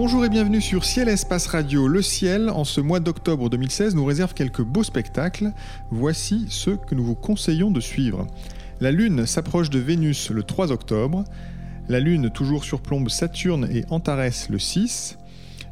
[0.00, 1.86] Bonjour et bienvenue sur Ciel Espace Radio.
[1.86, 5.52] Le ciel, en ce mois d'octobre 2016, nous réserve quelques beaux spectacles.
[5.90, 8.26] Voici ceux que nous vous conseillons de suivre.
[8.80, 11.24] La Lune s'approche de Vénus le 3 octobre.
[11.88, 15.18] La Lune toujours surplombe Saturne et Antares le 6.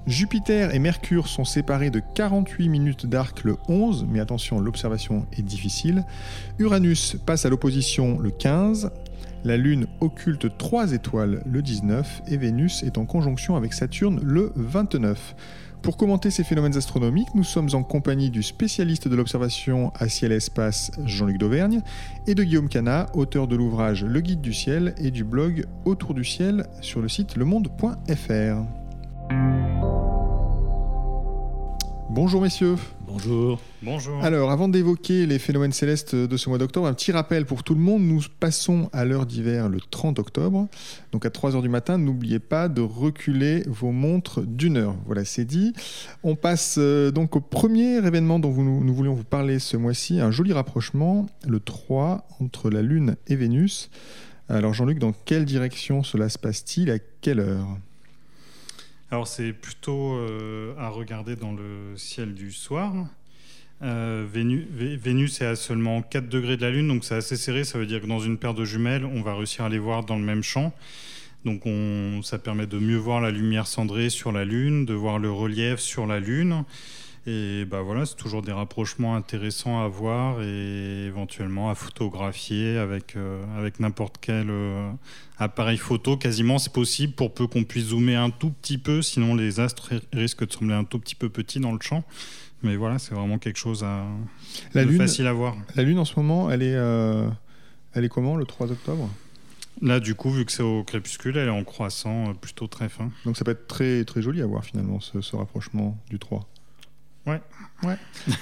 [0.09, 5.43] Jupiter et Mercure sont séparés de 48 minutes d'arc le 11, mais attention, l'observation est
[5.43, 6.05] difficile.
[6.59, 8.91] Uranus passe à l'opposition le 15.
[9.45, 14.53] La Lune occulte trois étoiles le 19 et Vénus est en conjonction avec Saturne le
[14.57, 15.37] 29.
[15.87, 20.33] Pour commenter ces phénomènes astronomiques, nous sommes en compagnie du spécialiste de l'observation à ciel
[20.33, 21.81] et espace Jean-Luc Dauvergne
[22.27, 26.15] et de Guillaume Cana, auteur de l'ouvrage Le Guide du ciel et du blog Autour
[26.15, 28.65] du ciel sur le site lemonde.fr.
[32.17, 32.77] Bonjour messieurs.
[33.07, 33.61] Bonjour.
[33.83, 34.25] Bonjour.
[34.25, 37.75] Alors, avant d'évoquer les phénomènes célestes de ce mois d'octobre, un petit rappel pour tout
[37.75, 38.01] le monde.
[38.05, 40.67] Nous passons à l'heure d'hiver le 30 octobre.
[41.13, 44.95] Donc à 3 heures du matin, n'oubliez pas de reculer vos montres d'une heure.
[45.05, 45.75] Voilà, c'est dit.
[46.23, 50.19] On passe euh, donc au premier événement dont nous voulions vous parler ce mois-ci.
[50.19, 53.91] Un joli rapprochement, le 3, entre la Lune et Vénus.
[54.49, 56.91] Alors Jean-Luc, dans quelle direction cela se passe-t-il?
[56.91, 57.77] À quelle heure?
[59.11, 62.93] Alors c'est plutôt euh, à regarder dans le ciel du soir.
[63.83, 67.63] Euh, Vénus, est à seulement 4 degrés de la Lune, donc c'est assez serré.
[67.63, 70.05] Ça veut dire que dans une paire de jumelles, on va réussir à les voir
[70.05, 70.73] dans le même champ.
[71.45, 75.21] Donc on, ça permet de mieux voir la lumière cendrée sur la Lune, de voir
[75.21, 76.65] le relief sur la Lune.
[77.29, 83.17] Et bah voilà, c'est toujours des rapprochements intéressants à voir et éventuellement à photographier avec,
[83.17, 84.89] euh, avec n'importe quel euh,
[85.37, 86.17] appareil photo.
[86.17, 89.95] Quasiment, c'est possible pour peu qu'on puisse zoomer un tout petit peu, sinon les astres
[90.13, 92.05] risquent de sembler un tout petit peu petits dans le champ.
[92.63, 94.07] Mais voilà, c'est vraiment quelque chose à,
[94.73, 95.57] la lune, facile à voir.
[95.75, 97.29] La Lune en ce moment, elle est, euh,
[97.93, 99.11] elle est comment le 3 octobre?
[99.83, 103.11] Là, du coup, vu que c'est au crépuscule, elle est en croissant plutôt très fin.
[103.25, 106.49] Donc ça peut être très, très joli à voir finalement, ce, ce rapprochement du 3.
[107.27, 107.41] Ouais.
[107.83, 107.97] Ouais.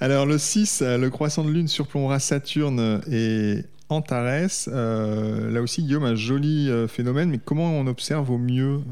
[0.00, 4.68] Alors le 6, euh, le croissant de lune surplombera Saturne et Antares.
[4.68, 8.82] Euh, là aussi, Guillaume, un joli euh, phénomène, mais comment on observe au mieux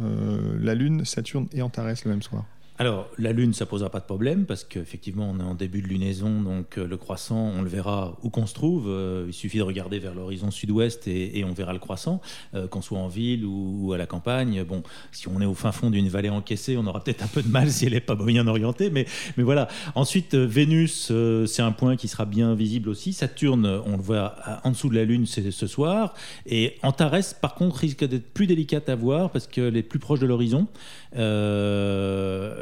[0.60, 2.44] la Lune, Saturne et Antares le même soir?
[2.78, 5.88] Alors, la Lune, ça posera pas de problème parce qu'effectivement, on est en début de
[5.88, 8.86] lunaison, donc euh, le croissant, on le verra où qu'on se trouve.
[8.88, 12.22] Euh, il suffit de regarder vers l'horizon sud-ouest et, on verra le croissant,
[12.54, 14.64] euh, qu'on soit en ville ou, à la campagne.
[14.64, 17.42] Bon, si on est au fin fond d'une vallée encaissée, on aura peut-être un peu
[17.42, 19.06] de mal si elle n'est pas bien orientée, mais,
[19.36, 19.68] mais voilà.
[19.94, 21.12] Ensuite, Vénus,
[21.46, 23.12] c'est un point qui sera bien visible aussi.
[23.12, 26.14] Saturne, on le voit en dessous de la Lune ce soir.
[26.46, 30.20] Et Antares, par contre, risque d'être plus délicate à voir parce qu'elle est plus proche
[30.20, 30.68] de l'horizon.
[31.16, 32.61] Euh,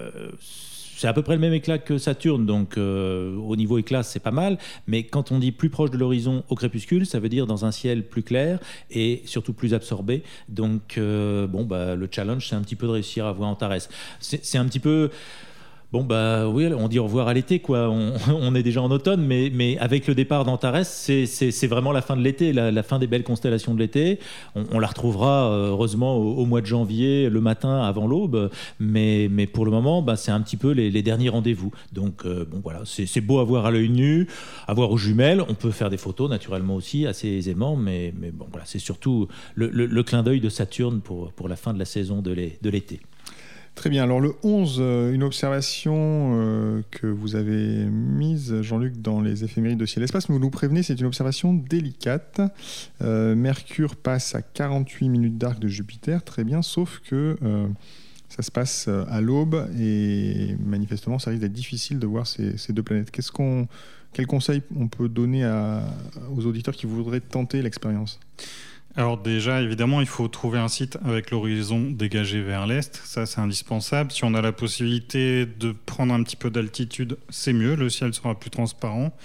[1.01, 4.21] c'est à peu près le même éclat que Saturne, donc euh, au niveau éclat, c'est
[4.21, 4.59] pas mal.
[4.87, 7.71] Mais quand on dit plus proche de l'horizon au crépuscule, ça veut dire dans un
[7.71, 8.59] ciel plus clair
[8.91, 10.23] et surtout plus absorbé.
[10.51, 13.89] Donc, euh, bon, bah, le challenge, c'est un petit peu de réussir à voir Antares.
[14.21, 15.09] C'est un petit peu.
[15.93, 17.91] Bon, bah oui, on dit au revoir à l'été, quoi.
[18.29, 22.17] On, est déjà en automne, mais, mais avec le départ d'Antares, c'est vraiment la fin
[22.17, 24.21] de l'été, la, fin des belles constellations de l'été.
[24.55, 28.51] On, la retrouvera, euh, heureusement, au, mois de janvier, le matin, avant l'aube.
[28.79, 31.73] Mais, mais pour le moment, bah, c'est un petit peu les, derniers rendez-vous.
[31.93, 34.29] Donc, euh, bon, voilà, c'est beau à voir à l'œil nu,
[34.69, 35.43] à voir aux jumelles.
[35.49, 37.75] On peut faire des photos, naturellement, aussi, assez aisément.
[37.75, 39.27] Mais, mais bon, voilà, c'est surtout
[39.57, 42.31] le, le, clin d'œil de Saturne pour, pour la fin de la saison de
[42.71, 43.01] l'été.
[43.75, 44.03] Très bien.
[44.03, 49.79] Alors le 11, euh, une observation euh, que vous avez mise, Jean-Luc, dans les éphémérides
[49.79, 50.29] de ciel-espace.
[50.29, 52.43] Vous nous prévenez, c'est une observation délicate.
[53.01, 56.23] Euh, Mercure passe à 48 minutes d'arc de Jupiter.
[56.25, 57.37] Très bien, sauf que
[58.29, 62.83] ça se passe à l'aube et manifestement, ça risque d'être difficile de voir ces, deux
[62.83, 63.11] planètes.
[64.13, 65.45] Quel conseil on peut donner
[66.37, 68.21] aux auditeurs qui voudraient tenter l'expérience?
[68.97, 73.01] Alors déjà, évidemment, il faut trouver un site avec l'horizon dégagé vers l'est.
[73.05, 74.11] Ça, c'est indispensable.
[74.11, 77.77] Si on a la possibilité de prendre un petit peu d'altitude, c'est mieux.
[77.77, 79.17] Le ciel sera plus transparent.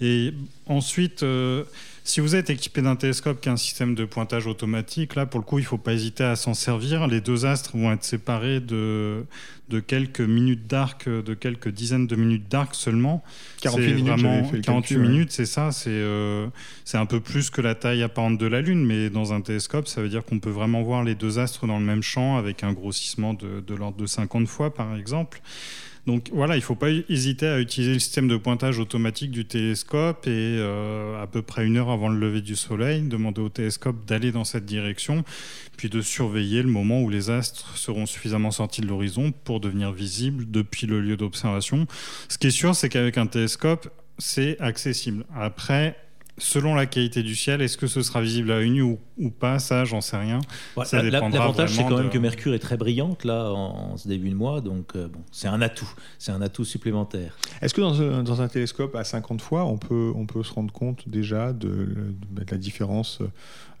[0.00, 0.32] Et
[0.66, 1.64] ensuite, euh,
[2.06, 5.40] si vous êtes équipé d'un télescope qui a un système de pointage automatique, là, pour
[5.40, 7.06] le coup, il ne faut pas hésiter à s'en servir.
[7.06, 9.24] Les deux astres vont être séparés de,
[9.70, 13.24] de quelques minutes d'arc, de quelques dizaines de minutes d'arc seulement.
[13.62, 15.70] 48 minutes, vraiment, 48 minutes, c'est ça.
[15.86, 16.46] Euh,
[16.84, 19.88] c'est un peu plus que la taille apparente de la Lune, mais dans un télescope,
[19.88, 22.64] ça veut dire qu'on peut vraiment voir les deux astres dans le même champ avec
[22.64, 25.40] un grossissement de, de l'ordre de 50 fois, par exemple.
[26.06, 29.46] Donc voilà, il ne faut pas hésiter à utiliser le système de pointage automatique du
[29.46, 33.48] télescope et euh, à peu près une heure avant le lever du soleil, demander au
[33.48, 35.24] télescope d'aller dans cette direction,
[35.78, 39.92] puis de surveiller le moment où les astres seront suffisamment sortis de l'horizon pour devenir
[39.92, 41.86] visibles depuis le lieu d'observation.
[42.28, 45.24] Ce qui est sûr, c'est qu'avec un télescope, c'est accessible.
[45.34, 45.96] Après,
[46.38, 49.58] selon la qualité du ciel, est-ce que ce sera visible à une ou, ou pas?
[49.58, 50.40] Ça, j'en sais rien.
[50.76, 54.60] L'avantage, c'est quand même que Mercure est très brillante là en, ce début de mois,
[54.60, 57.36] donc euh, bon, c'est un atout, c'est un atout supplémentaire.
[57.62, 61.08] Est-ce que dans, un télescope à 50 fois, on peut, on peut se rendre compte
[61.08, 62.14] déjà de,
[62.50, 63.20] la différence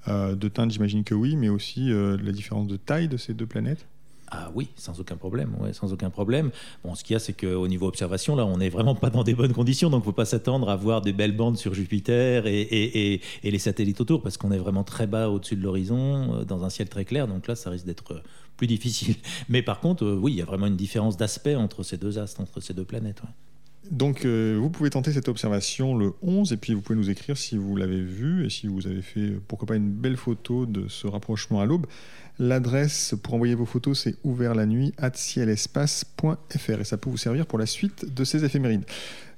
[0.08, 0.70] euh, de teinte?
[0.70, 3.86] J'imagine que oui, mais aussi euh, de la différence de taille de ces deux planètes?
[4.36, 6.50] Ah oui, sans aucun problème, ouais, sans aucun problème.
[6.82, 9.22] Bon, ce qu'il y a, c'est qu'au niveau observation, là, on n'est vraiment pas dans
[9.22, 11.72] des bonnes conditions, donc il ne faut pas s'attendre à voir des belles bandes sur
[11.72, 16.44] Jupiter et, les satellites autour, parce qu'on est vraiment très bas au-dessus de l'horizon, euh,
[16.44, 18.22] dans un ciel très clair, donc là, ça risque d'être euh,
[18.56, 19.16] plus difficile.
[19.48, 22.18] Mais par contre, euh, oui, il y a vraiment une différence d'aspect entre ces deux
[22.18, 23.22] astres, entre ces deux planètes.
[23.90, 27.56] Donc, vous pouvez tenter cette observation le 11, et puis vous pouvez nous écrire si
[27.56, 31.06] vous l'avez vu et si vous avez fait, pourquoi pas, une belle photo de ce
[31.06, 31.86] rapprochement à l'aube.
[32.38, 37.46] L'adresse pour envoyer vos photos, c'est ouvert la nuit cielespace.fr et ça peut vous servir
[37.46, 38.84] pour la suite de ces éphémérides.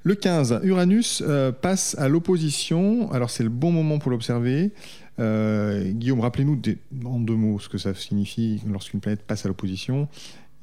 [0.01, 3.11] Le 15, Uranus euh, passe à l'opposition.
[3.11, 4.71] Alors c'est le bon moment pour l'observer.
[5.19, 6.59] Euh, Guillaume, rappelez-nous
[7.05, 10.07] en deux mots ce que ça signifie lorsqu'une planète passe à l'opposition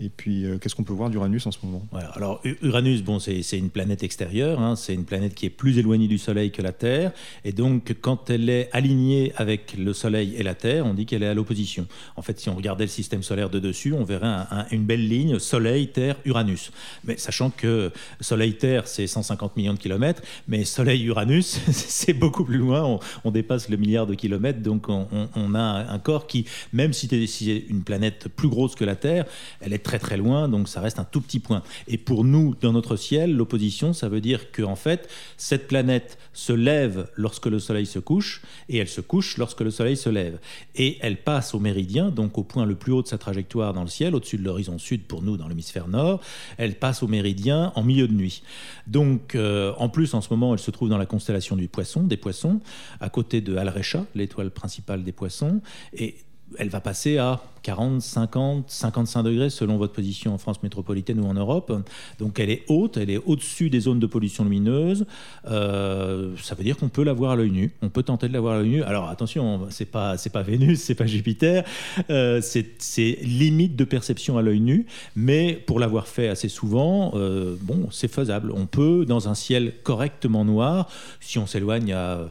[0.00, 1.86] et puis, euh, qu'est-ce qu'on peut voir d'Uranus en ce moment?
[2.14, 4.74] Alors, Uranus, bon, c'est une planète extérieure, hein.
[4.74, 7.12] c'est une planète qui est plus éloignée du Soleil que la Terre,
[7.44, 11.22] et donc quand elle est alignée avec le Soleil et la Terre, on dit qu'elle
[11.22, 11.86] est à l'opposition.
[12.16, 15.38] En fait, si on regardait le système solaire de dessus, on verrait une belle ligne
[15.38, 16.72] Soleil, Terre, Uranus.
[17.04, 22.98] Mais sachant que Soleil-Terre, c'est 150 millions de kilomètres, mais Soleil-Uranus, c'est beaucoup plus loin,
[23.22, 27.64] on, dépasse le milliard de kilomètres, donc on, a un corps qui, même si c'est
[27.68, 29.24] une planète plus grosse que la Terre,
[29.60, 31.62] elle est très très loin, donc ça reste un tout petit point.
[31.86, 36.18] Et pour nous, dans notre ciel, l'opposition, ça veut dire que en fait, cette planète
[36.32, 40.08] se lève lorsque le Soleil se couche, et elle se couche lorsque le Soleil se
[40.08, 40.38] lève.
[40.74, 43.82] Et elle passe au méridien, donc au point le plus haut de sa trajectoire dans
[43.82, 46.20] le ciel, au-dessus de l'horizon sud pour nous dans l'hémisphère nord,
[46.56, 48.42] elle passe au méridien en milieu de nuit.
[48.86, 52.02] Donc, euh, en plus, en ce moment, elle se trouve dans la constellation du Poisson,
[52.02, 52.60] des Poissons,
[53.00, 55.60] à côté de Alrecha, l'étoile principale des Poissons,
[55.92, 56.16] et
[56.58, 61.26] elle va passer à 40, 50, 55 degrés selon votre position en France métropolitaine ou
[61.26, 61.72] en Europe.
[62.18, 65.06] Donc elle est haute, elle est au-dessus des zones de pollution lumineuse.
[65.50, 67.72] Euh, ça veut dire qu'on peut la voir à l'œil nu.
[67.80, 68.82] On peut tenter de la voir à l'œil nu.
[68.82, 71.64] Alors attention, c'est pas c'est pas Vénus, c'est pas Jupiter.
[72.10, 74.86] Euh, c'est limite de perception à l'œil nu,
[75.16, 78.52] mais pour l'avoir fait assez souvent, euh, bon, c'est faisable.
[78.54, 80.88] On peut dans un ciel correctement noir,
[81.20, 82.30] si on s'éloigne à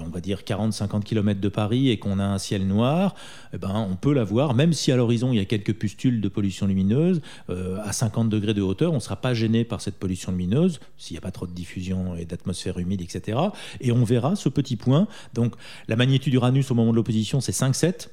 [0.00, 3.14] on va dire 40-50 km de Paris et qu'on a un ciel noir,
[3.52, 6.20] eh ben, on peut la voir, même si à l'horizon il y a quelques pustules
[6.20, 7.20] de pollution lumineuse,
[7.50, 10.80] euh, à 50 degrés de hauteur, on ne sera pas gêné par cette pollution lumineuse,
[10.96, 13.38] s'il n'y a pas trop de diffusion et d'atmosphère humide, etc.
[13.80, 15.08] Et on verra ce petit point.
[15.34, 15.54] Donc
[15.88, 18.08] la magnitude d'Uranus au moment de l'opposition, c'est 5-7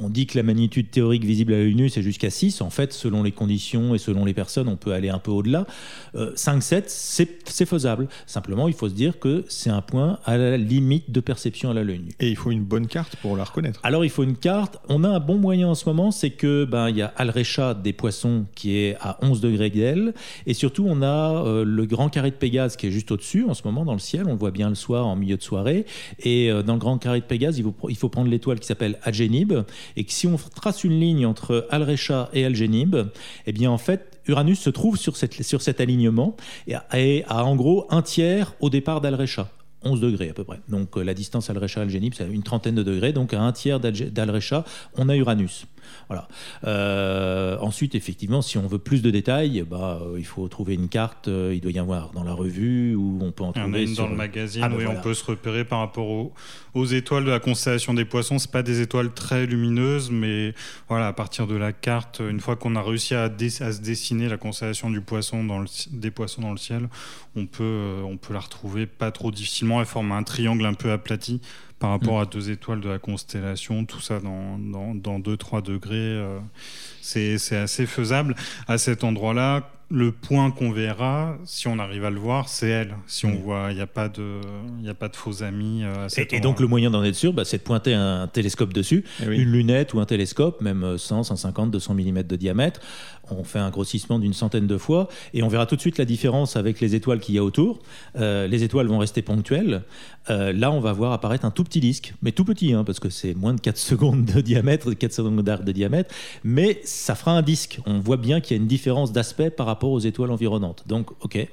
[0.00, 2.60] on dit que la magnitude théorique visible à l'œil nu, c'est jusqu'à 6.
[2.60, 5.66] En fait, selon les conditions et selon les personnes, on peut aller un peu au-delà.
[6.14, 6.82] 5-7, euh,
[7.44, 8.08] c'est faisable.
[8.26, 11.74] Simplement, il faut se dire que c'est un point à la limite de perception à
[11.74, 12.10] l'œil nu.
[12.20, 13.80] Et il faut une bonne carte pour la reconnaître.
[13.82, 14.78] Alors, il faut une carte.
[14.88, 17.74] On a un bon moyen en ce moment, c'est que ben, il y a Alrecha
[17.74, 20.14] des poissons qui est à 11 degrés d'aile.
[20.46, 23.54] Et surtout, on a euh, le grand carré de Pégase qui est juste au-dessus en
[23.54, 24.24] ce moment dans le ciel.
[24.26, 25.86] On le voit bien le soir en milieu de soirée.
[26.20, 28.66] Et euh, dans le grand carré de Pégase, il faut, il faut prendre l'étoile qui
[28.66, 29.52] s'appelle Agénib
[29.96, 32.96] et que si on trace une ligne entre Al-Recha et Al-Génib,
[33.46, 37.56] eh bien en fait, Uranus se trouve sur, cette, sur cet alignement et a, en
[37.56, 39.50] gros un tiers au départ d'Al-Recha.
[39.84, 40.58] 11 degrés à peu près.
[40.68, 43.12] Donc euh, la distance Al-Recha-Al-Génib, c'est une trentaine de degrés.
[43.12, 44.64] Donc à un tiers d'Al-Recha,
[44.96, 45.66] on a Uranus.
[46.08, 46.28] Voilà.
[46.64, 50.88] Euh, ensuite, effectivement, si on veut plus de détails, bah, euh, il faut trouver une
[50.88, 51.28] carte.
[51.28, 53.82] Euh, il doit y avoir dans la revue ou on peut en trouver.
[53.82, 54.62] Il y en a dans le magazine.
[54.64, 56.08] Ah, bah on peut se repérer par rapport
[56.74, 58.38] aux, étoiles de la constellation des Poissons.
[58.38, 60.54] C'est pas des étoiles très lumineuses, mais
[60.88, 64.36] voilà, à partir de la carte, une fois qu'on a réussi à, se dessiner la
[64.36, 66.88] constellation du Poisson dans le, des Poissons dans le ciel,
[67.36, 69.80] on peut, on peut la retrouver pas trop difficilement.
[69.80, 71.40] Elle forme un triangle un peu aplati
[71.78, 72.22] par rapport mm.
[72.22, 76.38] à deux étoiles de la constellation, tout ça dans, dans, 2-3 degrés, euh,
[77.00, 78.34] c'est assez faisable.
[78.66, 82.94] À cet endroit-là, le point qu'on verra, si on arrive à le voir, c'est elle.
[83.06, 84.40] Si on voit, il n'y a, pas de,
[84.86, 85.82] a pas de faux amis.
[85.82, 89.04] Euh, et, donc le moyen d'en être sûr, bah, c'est de pointer un télescope dessus,
[89.22, 92.80] eh une lunette ou un télescope, même 100, 150, 200 mm de diamètre.
[93.30, 96.04] On fait un grossissement d'une centaine de fois et on verra tout de suite la
[96.04, 97.80] différence avec les étoiles qu'il y a autour.
[98.16, 99.82] Euh, les étoiles vont rester ponctuelles.
[100.30, 103.00] Euh, là, on va voir apparaître un tout petit disque, mais tout petit, hein, parce
[103.00, 106.14] que c'est moins de 4 secondes de diamètre, 4 secondes d'arc de diamètre,
[106.44, 107.80] mais ça fera un disque.
[107.86, 110.84] On voit bien qu'il y a une différence d'aspect par rapport rapport aux étoiles environnantes.
[110.86, 111.46] Donc, ok,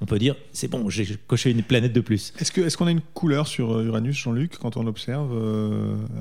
[0.00, 2.32] on, peut dire, c'est bon, j'ai coché une planète de plus.
[2.38, 5.30] Est-ce qu'on est qu'on a une couleur sur Uranus, Jean-Luc, quand on observe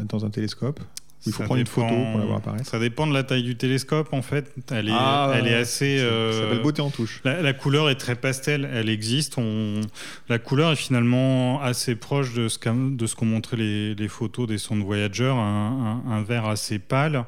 [0.07, 0.79] dans un télescope?
[1.27, 2.69] Il faut prendre une photo pour la voir apparaître?
[2.69, 4.53] Ça dépend de la taille du télescope en fait.
[4.71, 5.99] Elle est, ah, elle est assez.
[5.99, 7.21] Euh, ça s'appelle beauté en touche.
[7.23, 9.37] La, couleur est très pastel, elle existe.
[9.37, 9.81] On...
[10.29, 14.83] La couleur est finalement assez proche de ce qu'ont montré les, les, photos des sondes
[14.83, 17.25] Voyager, un, un, un vert assez pâle.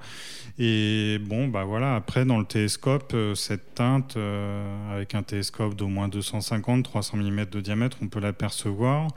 [0.59, 5.75] Et bon, bah voilà, après, dans le télescope, euh, cette teinte, euh, avec un télescope
[5.75, 9.07] d'au moins 250-300 mm de diamètre, on peut l'apercevoir.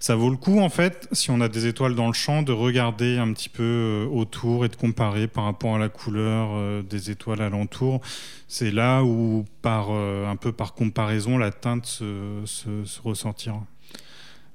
[0.00, 2.52] Ça vaut le coup, en fait, si on a des étoiles dans le champ, de
[2.52, 7.10] regarder un petit peu euh, autour et de comparer par rapport à la couleur des
[7.10, 8.00] étoiles alentour.
[8.46, 13.62] C'est là où, par, un peu par comparaison, la teinte se, se, se ressortira.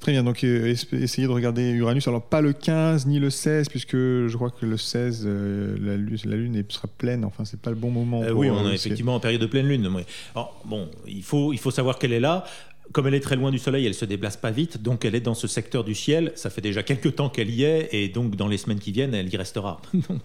[0.04, 2.10] Très bien, donc euh, essayez de regarder Uranus.
[2.10, 5.96] Alors pas le 15 ni le 16, puisque je crois que le 16, euh, la,
[5.96, 7.24] lune, la, Lune sera pleine.
[7.24, 8.22] Enfin, c'est pas le bon moment.
[8.22, 9.90] Euh, oui, on est effectivement en période de pleine Lune.
[10.36, 12.44] Alors, bon, il faut, il faut savoir qu'elle est là.
[12.92, 15.22] Comme elle est très loin du Soleil, elle se déplace pas vite, donc elle est
[15.22, 16.34] dans ce secteur du ciel.
[16.36, 19.14] Ça fait déjà quelques temps qu'elle y est, et donc dans les semaines qui viennent,
[19.14, 19.82] elle y restera.
[20.10, 20.20] donc,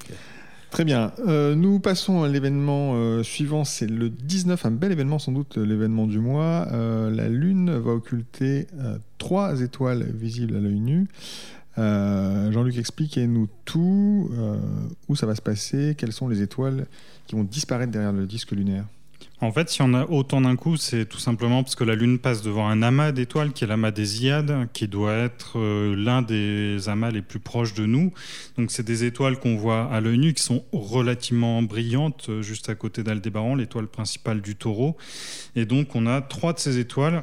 [0.70, 1.12] Très bien.
[1.26, 3.64] Euh, nous passons à l'événement euh, suivant.
[3.64, 6.68] C'est le 19, un bel événement, sans doute l'événement du mois.
[6.72, 8.66] Euh, la Lune va occulter
[9.16, 11.08] trois étoiles visibles à l'œil nu.
[11.76, 14.30] Jean-Luc, expliquez-nous tout.
[15.08, 15.94] où ça va se passer?
[15.96, 16.86] Quelles sont les étoiles
[17.26, 18.84] qui vont disparaître derrière le disque lunaire?
[19.40, 22.18] En fait, si on a autant d'un coup, c'est tout simplement parce que la Lune
[22.18, 26.22] passe devant un amas d'étoiles qui est l'amas des Iades, qui doit être euh, l'un
[26.22, 28.12] des amas les plus proches de nous.
[28.56, 32.68] Donc, c'est des étoiles qu'on voit à l'œil nu qui sont relativement brillantes, euh, juste
[32.68, 34.96] à côté d'Aldébaran, l'étoile principale du taureau.
[35.54, 37.22] Et donc, on a trois de ces étoiles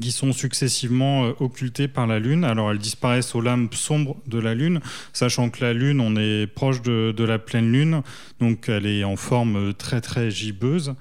[0.00, 2.44] qui sont successivement euh, occultées par la Lune.
[2.44, 4.80] Alors elles disparaissent aux lames sombres de la Lune,
[5.12, 8.02] sachant que la Lune, on est proche de, la pleine Lune,
[8.40, 10.94] donc elle est en forme euh, très très gibbeuse.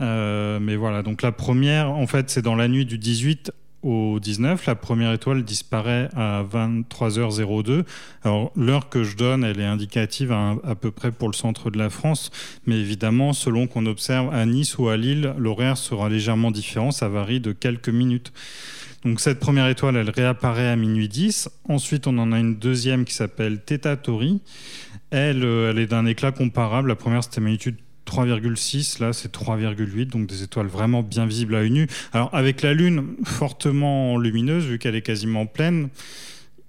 [0.00, 4.18] Euh, mais voilà, donc la première, en fait, c'est dans la nuit du 18 au
[4.18, 7.84] 19, la première étoile disparaît à 23h02.
[8.24, 11.78] Alors l'heure que je donne, elle est indicative à, peu près pour le centre de
[11.78, 12.30] la France,
[12.66, 17.08] mais évidemment, selon qu'on observe à Nice ou à Lille, l'horaire sera légèrement différent, ça
[17.08, 18.32] varie de quelques minutes.
[19.04, 21.48] Donc cette première étoile, elle réapparaît à minuit 10.
[21.68, 24.40] Ensuite, on en a une deuxième qui s'appelle Theta Tauri.
[25.10, 26.88] Elle, euh, elle est d'un éclat comparable.
[26.88, 27.76] La première, c'était magnitude
[28.08, 31.86] 3,6, là c'est 3,8, donc des étoiles vraiment bien visibles à une nu.
[32.12, 35.88] Alors avec la Lune fortement lumineuse, vu qu'elle est quasiment pleine,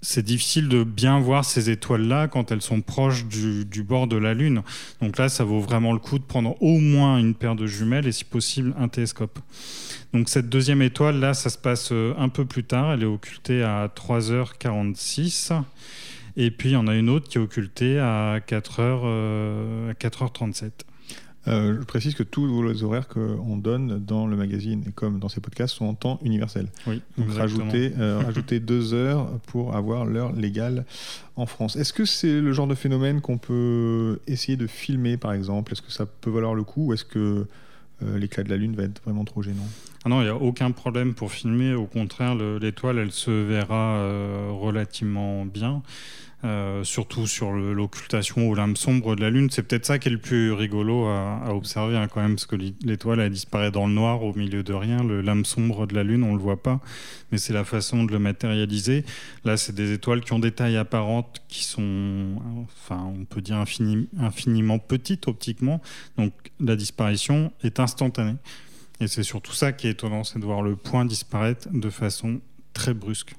[0.02, 4.34] c'est difficile de bien voir ces étoiles-là quand elles sont proches du, bord de la
[4.34, 4.62] Lune.
[5.02, 8.06] Donc là, ça vaut vraiment le coup de prendre au moins une paire de jumelles
[8.06, 9.38] et si possible un télescope.
[10.12, 12.92] Donc cette deuxième étoile, là, ça se passe euh, un peu plus tard.
[12.92, 15.52] Elle est occultée à 3h46.
[16.36, 18.72] Et puis, il y en a une autre qui est occultée à 4h,
[19.04, 20.70] euh, 4h37.
[21.48, 25.28] Euh, je précise que tous les horaires qu'on donne dans le magazine et comme dans
[25.28, 26.68] ces podcasts sont en temps universel.
[26.86, 30.84] Oui, Donc rajouter, euh, rajouter deux heures pour avoir l'heure légale
[31.36, 31.76] en France.
[31.76, 35.72] Est-ce que c'est le genre de phénomène qu'on peut essayer de filmer par exemple?
[35.72, 37.46] Est-ce que ça peut valoir le coup ou est-ce que
[38.02, 39.66] euh, l'éclat de la Lune va être vraiment trop gênant?
[40.04, 41.74] Ah non, il n'y a aucun problème pour filmer.
[41.74, 44.02] Au contraire, l'étoile, elle se verra
[44.50, 45.82] relativement bien.
[46.42, 49.50] Euh, surtout sur l'occultation aux lames sombres de la Lune.
[49.50, 52.56] C'est peut-être ça qui est le plus rigolo à, observer hein, quand même, parce que
[52.82, 55.04] l'étoile, elle disparaît dans le noir au milieu de rien.
[55.04, 56.80] Le lame sombre de la Lune, on le voit pas,
[57.30, 59.04] mais c'est la façon de le matérialiser.
[59.44, 63.62] Là, c'est des étoiles qui ont des tailles apparentes qui sont, enfin, on peut dire
[64.18, 65.82] infiniment petites optiquement.
[66.16, 68.36] Donc la disparition est instantanée.
[69.00, 72.40] Et c'est surtout ça qui est étonnant, c'est de voir le point disparaître de façon
[72.72, 73.34] très brusque.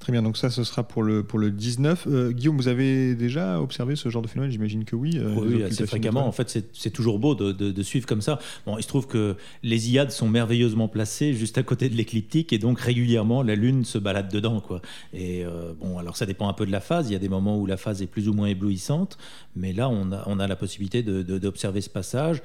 [0.00, 2.06] Très bien, donc ça, ce sera pour le, pour le 19.
[2.06, 4.50] Euh, Guillaume, vous avez déjà observé ce genre de phénomène?
[4.50, 5.18] J'imagine que oui.
[5.18, 6.26] Euh, oui, assez fréquemment.
[6.26, 8.38] En fait, c'est toujours beau de, de, suivre comme ça.
[8.64, 12.54] Bon, il se trouve que les IAD sont merveilleusement placés juste à côté de l'écliptique
[12.54, 14.60] et donc régulièrement, la Lune se balade dedans.
[14.60, 14.80] Quoi.
[15.12, 17.10] Et euh, bon, alors ça dépend un peu de la phase.
[17.10, 19.18] Il y a des moments où la phase est plus ou moins éblouissante,
[19.54, 22.40] mais là, on a, on a la possibilité d'observer ce passage.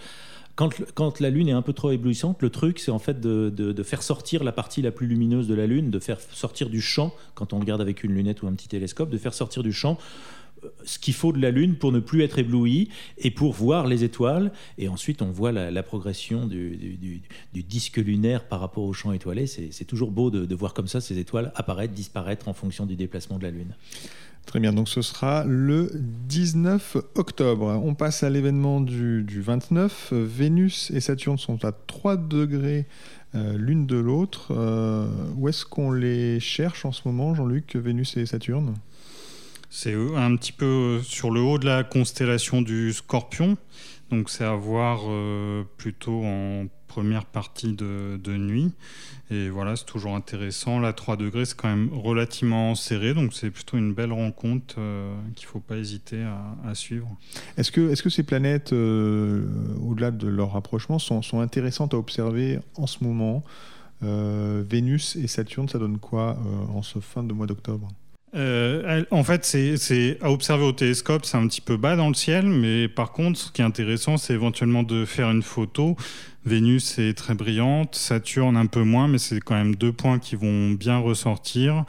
[0.56, 4.02] Quand, la Lune est un peu trop éblouissante, le truc, c'est en fait de, faire
[4.02, 7.52] sortir la partie la plus lumineuse de la Lune, de faire sortir du champ, quand
[7.52, 9.98] on regarde avec une lunette ou un petit télescope, de faire sortir du champ
[10.64, 13.86] euh, ce qu'il faut de la Lune pour ne plus être ébloui et pour voir
[13.86, 14.54] les étoiles.
[14.78, 17.22] Et ensuite, on voit la, progression du,
[17.54, 19.48] disque lunaire par rapport au champ étoilé.
[19.48, 23.38] C'est toujours beau de voir comme ça ces étoiles apparaître, disparaître en fonction du déplacement
[23.38, 23.76] de la Lune.
[24.46, 27.82] Très bien, donc ce sera le 19 octobre.
[27.84, 30.14] On passe à l'événement du, 29.
[30.14, 32.86] Vénus et Saturne sont à 3 degrés
[33.34, 34.48] euh, l'une de l'autre.
[34.52, 38.76] Euh, où est-ce qu'on les cherche en ce moment, Jean-Luc, Vénus et Saturne?
[39.70, 43.58] C'est un petit peu sur le haut de la constellation du Scorpion.
[44.12, 45.02] Donc c'est à voir
[45.78, 48.72] plutôt en première partie de, nuit.
[49.30, 50.80] Et voilà, c'est toujours intéressant.
[50.80, 55.14] La 3 degrés, c'est quand même relativement serré, donc c'est plutôt une belle rencontre euh,
[55.36, 57.10] qu'il ne faut pas hésiter à, suivre.
[57.58, 59.44] Est-ce que, est -ce que ces planètes, euh,
[59.82, 63.44] au-delà de leur rapprochement, sont, sont, intéressantes à observer en ce moment?
[64.04, 66.38] Euh, Vénus et Saturne, ça donne quoi
[66.74, 67.90] en ce fin de mois d'octobre?
[68.36, 72.46] En fait, c'est à observer au télescope, c'est un petit peu bas dans le ciel,
[72.46, 75.96] mais par contre, ce qui est intéressant, c'est éventuellement de faire une photo
[76.46, 80.36] Vénus est très brillante, Saturne un peu moins, mais c'est quand même deux points qui
[80.36, 81.86] vont bien ressortir.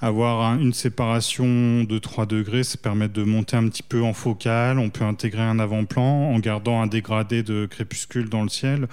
[0.00, 4.80] Avoir une séparation de 3 degrés, ça permet de monter un petit peu en focale.
[4.80, 8.88] On peut intégrer un avant-plan en gardant un dégradé de crépuscule dans le ciel.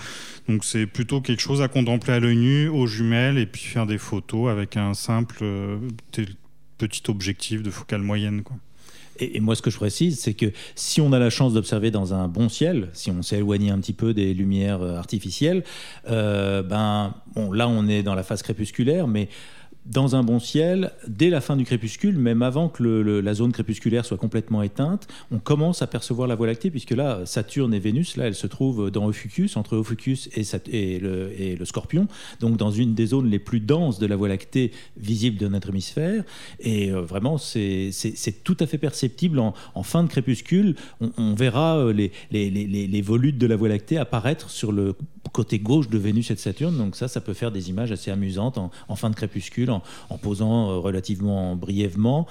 [0.48, 3.88] Donc c'est plutôt quelque chose à contempler à l'œil nu, aux jumelles, et puis faire
[3.88, 5.80] des photos avec un simple euh,
[6.80, 8.42] petit objectif de focale moyenne.
[8.42, 8.58] Quoi.
[9.20, 12.14] Et, moi, ce que je précise, c'est que si on a la chance d'observer dans
[12.14, 15.64] un bon ciel, si on s'est éloigné un petit peu des lumières euh, artificielles,
[16.10, 17.14] euh, ben,
[17.52, 19.30] là, on est dans la phase crépusculaire, mais
[19.86, 24.06] dans un bon ciel, dès la fin du crépuscule, même avant que la zone crépusculaire
[24.06, 28.16] soit complètement éteinte, on commence à percevoir la Voie lactée, puisque là, Saturne et Vénus,
[28.16, 32.08] là, elles se trouvent dans Ophiuchus, entre Ophiuchus et, et, le, Scorpion,
[32.40, 35.70] donc dans une des zones les plus denses de la Voie lactée visible de notre
[35.70, 36.24] hémisphère.
[36.60, 37.92] Et euh, vraiment, c'est
[38.44, 40.76] tout à fait perceptible en, fin de crépuscule.
[41.18, 41.94] On, verra euh,
[42.32, 44.94] les, volutes de la Voie lactée apparaître sur le
[45.32, 46.78] côté gauche de Vénus et de Saturne.
[46.78, 49.82] Donc ça, ça peut faire des images assez amusantes en, fin de crépuscule en,
[50.22, 52.28] posant euh, relativement brièvement.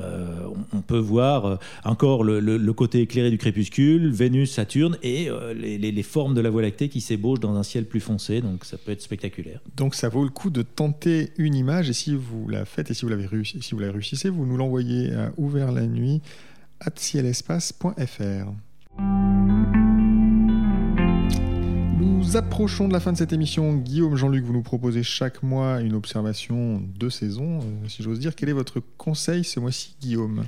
[0.00, 6.02] Euh, on, peut voir euh, encore le, côté éclairé du crépuscule, Vénus, Saturne et les,
[6.02, 8.40] formes de la Voie lactée qui s'ébauchent dans un ciel plus foncé.
[8.40, 9.60] Donc ça peut être spectaculaire.
[9.76, 12.94] Donc ça vaut le coup de tenter une image et si vous la faites et
[12.94, 16.20] si vous l'avez réussi, si vous la réussissez, vous nous l'envoyez à ouvert la nuit
[16.94, 18.52] cielespace.fr.
[22.26, 23.76] Nous approchons de la fin de cette émission.
[23.76, 28.34] Guillaume, Jean-Luc, vous nous proposez chaque mois une observation de saison, euh, si j'ose dire.
[28.34, 30.44] Quel est votre conseil ce mois-ci, Guillaume?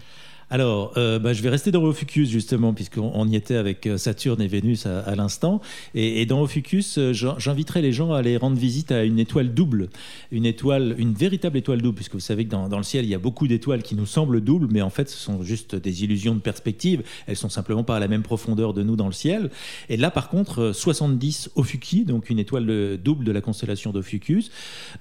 [0.50, 4.40] Alors, euh, bah, je vais rester dans Ophiuchus justement, puisqu'on y était avec euh, Saturne
[4.40, 5.60] et Vénus à, l'instant.
[5.94, 9.90] Et, dans Ophiuchus, euh, j'inviterai les gens à aller rendre visite à une étoile double,
[10.32, 13.14] une étoile, une véritable étoile double, puisque vous savez que dans, le ciel, il y
[13.14, 16.34] a beaucoup d'étoiles qui nous semblent doubles, mais en fait, ce sont juste des illusions
[16.34, 17.02] de perspective.
[17.26, 19.50] Elles sont simplement pas à la même profondeur de nous dans le ciel.
[19.90, 24.50] Et là, par contre, 70 Ophiuchi, donc une étoile double de la constellation d'Ophiuchus,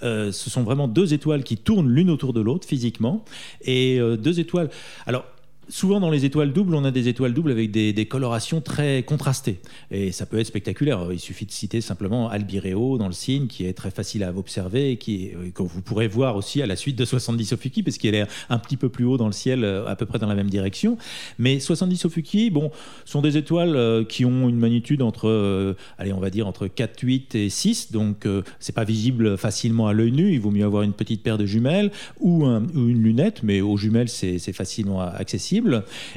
[0.02, 3.24] ce sont vraiment deux étoiles qui tournent l'une autour de l'autre physiquement,
[3.64, 4.70] et deux étoiles.
[5.06, 5.24] Alors
[5.70, 9.60] Souvent dans les étoiles doubles, on a des étoiles doubles avec des, colorations très contrastées.
[9.92, 11.10] Et ça peut être spectaculaire.
[11.12, 14.92] Il suffit de citer simplement Albireo dans le signe, qui est très facile à observer
[14.92, 18.16] et euh, que vous pourrez voir aussi à la suite de 70 Ophiuchi, parce qu'elle
[18.16, 20.36] est un petit peu plus haut dans le ciel, euh, à peu près dans la
[20.36, 20.98] même direction.
[21.38, 22.72] Mais 70 Ophiuchi, bon,
[23.04, 27.02] sont des étoiles euh, qui ont une magnitude entre, allez, on va dire entre 4,
[27.02, 27.92] 8 et 6.
[27.92, 28.26] Donc,
[28.60, 30.32] c'est pas visible facilement à l'œil nu.
[30.32, 34.10] Il vaut mieux avoir une petite paire de jumelles ou une lunette, mais aux jumelles,
[34.10, 35.57] c'est facilement accessible.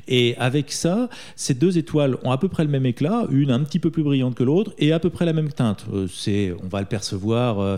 [0.09, 3.61] Et avec ça, ces deux étoiles ont à peu près le même éclat, une un
[3.61, 5.87] petit peu plus brillante que l'autre et à peu près la même teinte.
[5.93, 7.61] Euh, c'est, on va le percevoir.
[7.61, 7.77] Euh,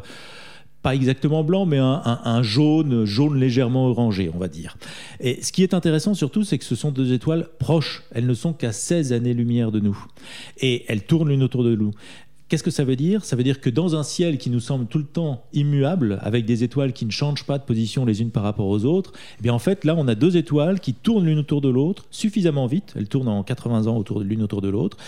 [0.83, 4.77] pas exactement blanc, mais un, jaune, jaune légèrement orangé, on va dire.
[5.21, 8.03] Et ce qui est intéressant surtout, c'est que ce sont deux étoiles proches.
[8.13, 9.97] Elles ne sont qu'à 16 années-lumière de nous.
[10.61, 11.93] Et elles tournent l'une autour de nous.
[12.53, 13.25] Qu'est-ce que ça veut dire?
[13.25, 16.45] Ça veut dire que dans un ciel qui nous semble tout le temps immuable, avec
[16.45, 19.43] des étoiles qui ne changent pas de position les unes par rapport aux autres, eh
[19.43, 22.67] bien en fait là on a deux étoiles qui tournent l'une autour de l'autre suffisamment
[22.67, 24.99] vite, elles tournent en 80 ans autour l'une autour de l'autre,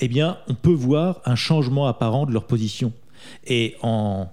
[0.00, 2.92] eh bien on peut voir un changement apparent de leur position.
[3.46, 4.26] Et en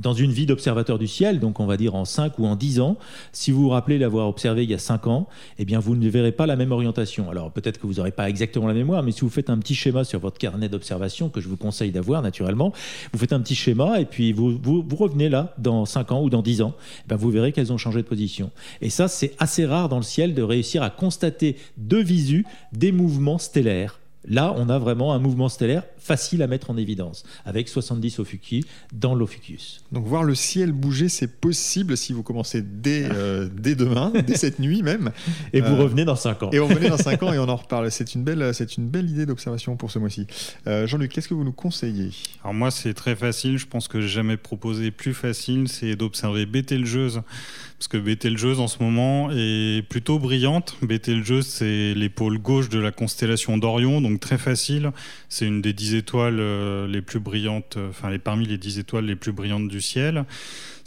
[0.00, 2.80] dans une vie d'observateur du ciel, donc on va dire en 5 ou en 10
[2.80, 2.96] ans,
[3.32, 5.28] si vous vous rappelez l'avoir observé il y a 5 ans,
[5.58, 7.30] eh bien vous ne verrez pas la même orientation.
[7.30, 9.74] Alors peut-être que vous n'aurez pas exactement la mémoire, mais si vous faites un petit
[9.74, 12.72] schéma sur votre carnet d'observation, que je vous conseille d'avoir naturellement,
[13.12, 16.30] vous faites un petit schéma et puis vous, vous, revenez là dans 5 ans ou
[16.30, 16.74] dans 10 ans,
[17.10, 18.50] eh vous verrez qu'elles ont changé de position.
[18.80, 22.92] Et ça, c'est assez rare dans le ciel de réussir à constater de visu des
[22.92, 27.68] mouvements stellaires Là, on a vraiment un mouvement stellaire facile à mettre en évidence, avec
[27.68, 29.80] 70 Ophiuchi dans l'Ophiuchus.
[29.92, 34.36] Donc voir le ciel bouger, c'est possible si vous commencez dès, euh, dès demain, dès
[34.36, 35.10] cette nuit même.
[35.52, 36.50] Et vous euh, revenez dans 5 ans.
[36.52, 37.90] Et vous revenez dans 5 ans et on en reparle.
[37.90, 40.26] C'est une belle, c'est une belle idée d'observation pour ce mois-ci.
[40.66, 42.10] Euh, Jean-Luc, qu'est-ce que vous nous conseillez?
[42.42, 43.58] Alors moi, c'est très facile.
[43.58, 47.22] Je pense que j'ai jamais proposé plus facile, c'est d'observer Bételgeuse
[47.78, 50.76] parce que Bételgeuse en ce moment est plutôt brillante.
[50.80, 54.92] Bételgeuse, c'est l'épaule gauche de la constellation d'Orion, donc très facile.
[55.28, 59.04] C'est une des dix étoiles euh, les plus brillantes, euh, enfin, parmi les dix étoiles
[59.04, 60.24] les plus brillantes du ciel.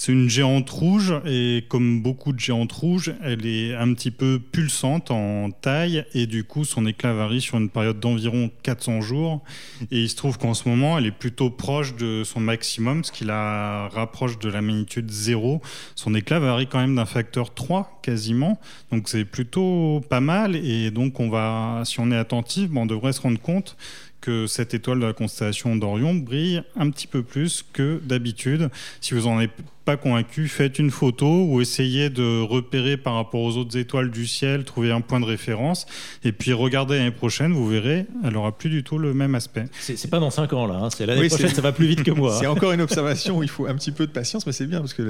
[0.02, 4.40] C'est une géante rouge et comme beaucoup de géantes rouges, elle est un petit peu
[4.40, 9.44] pulsante en taille et du coup son éclat varie sur une période d'environ 400 jours.
[9.92, 13.12] Et il se trouve qu'en ce moment, elle est plutôt proche de son maximum, ce
[13.12, 15.62] qui la rapproche de la magnitude 0.
[15.96, 18.58] Son éclat varie quand même d'un facteur 3 quasiment,
[18.94, 20.56] donc c'est plutôt pas mal.
[20.56, 23.76] Et donc on va, si on est attentif, on devrait se rendre compte
[24.22, 28.70] que cette étoile de la constellation d'Orion brille un petit peu plus que d'habitude.
[29.02, 29.52] Si vous en êtes
[29.89, 34.28] pas convaincu, faites une photo ou essayez de repérer par rapport aux autres étoiles du
[34.28, 35.88] ciel, trouver un point de référence
[36.23, 39.65] et puis regardez l'année prochaine, vous verrez, elle aura plus du tout le même aspect.
[39.80, 40.89] C'est pas dans 5 ans là, hein.
[40.95, 42.38] c'est l'année prochaine, ça va plus vite que moi.
[42.39, 44.80] c'est encore une observation où il faut un petit peu de patience, mais c'est bien
[44.80, 45.02] parce que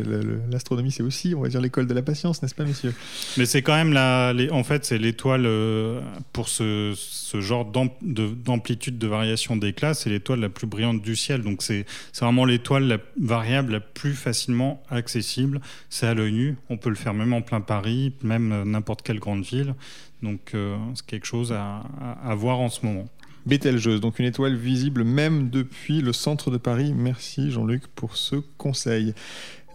[0.49, 2.93] l'astronomie c'est aussi, on va dire, l'école de la patience, n'est-ce pas, messieurs?
[3.35, 5.99] Mais c'est quand même la, en fait, c'est l'étoile euh,
[6.31, 11.41] pour ce, ce genre d'amplitude de variation d'éclat, c'est l'étoile la plus brillante du ciel.
[11.41, 11.85] Donc c'est
[12.17, 15.62] vraiment l'étoile la variable la plus facilement accessible.
[15.89, 16.58] C'est à l'œil nu.
[16.69, 19.75] On peut le faire même en plein Paris, même n'importe quelle grande ville.
[20.21, 23.05] Donc euh, c'est quelque chose à, voir en ce moment.
[23.45, 26.93] Bételgeuse, donc une étoile visible même depuis le centre de Paris.
[26.95, 29.13] Merci Jean-Luc pour ce conseil.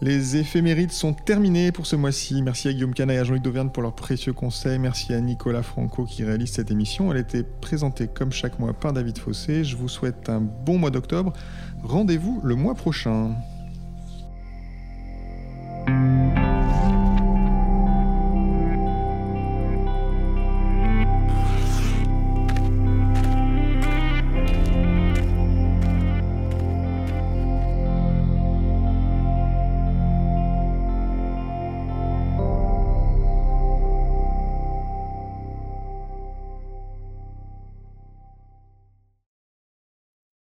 [0.01, 2.41] Les éphémérides sont terminés pour ce mois-ci.
[2.41, 4.77] Merci à Guillaume Cana et à Jean-Luc Dauvergne pour leurs précieux conseils.
[4.77, 7.11] Merci à Nicolas Franco qui réalise cette émission.
[7.11, 9.63] Elle était présentée comme chaque mois par David Fossé.
[9.63, 11.31] Je vous souhaite un bon mois d'octobre.
[11.81, 13.35] Rendez-vous le mois prochain.
[15.87, 16.44] Música